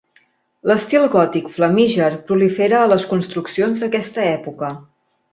[0.69, 4.71] L'estil gòtic flamíger prolifera a les construccions d'aquesta època.